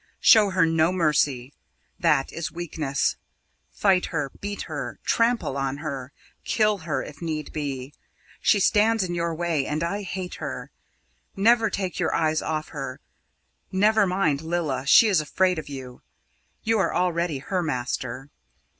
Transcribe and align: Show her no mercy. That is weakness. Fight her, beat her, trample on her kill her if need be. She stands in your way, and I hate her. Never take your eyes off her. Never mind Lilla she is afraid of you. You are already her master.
Show 0.21 0.49
her 0.49 0.65
no 0.65 0.91
mercy. 0.91 1.53
That 1.99 2.33
is 2.33 2.51
weakness. 2.51 3.17
Fight 3.71 4.07
her, 4.07 4.31
beat 4.41 4.63
her, 4.63 4.97
trample 5.03 5.55
on 5.57 5.77
her 5.77 6.11
kill 6.43 6.79
her 6.79 7.03
if 7.03 7.21
need 7.21 7.53
be. 7.53 7.93
She 8.41 8.59
stands 8.59 9.03
in 9.03 9.13
your 9.13 9.35
way, 9.35 9.67
and 9.67 9.83
I 9.83 10.01
hate 10.01 10.37
her. 10.41 10.71
Never 11.35 11.69
take 11.69 11.99
your 11.99 12.15
eyes 12.15 12.41
off 12.41 12.69
her. 12.69 12.99
Never 13.71 14.07
mind 14.07 14.41
Lilla 14.41 14.87
she 14.87 15.07
is 15.07 15.21
afraid 15.21 15.59
of 15.59 15.69
you. 15.69 16.01
You 16.63 16.79
are 16.79 16.95
already 16.95 17.37
her 17.37 17.61
master. 17.61 18.31